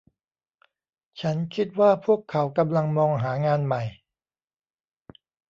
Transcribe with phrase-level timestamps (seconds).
[1.21, 3.83] ฉันคิดว่าพวกเขากำลังมองหางานใหม่